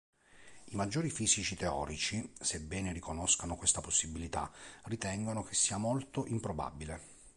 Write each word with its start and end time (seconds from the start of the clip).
I 0.71 0.75
maggiori 0.75 1.11
fisici 1.11 1.55
teorici, 1.55 2.27
sebbene 2.39 2.91
riconoscano 2.91 3.55
questa 3.55 3.81
possibilità, 3.81 4.51
ritengono 4.85 5.43
che 5.43 5.53
sia 5.53 5.77
molto 5.77 6.25
improbabile. 6.25 7.01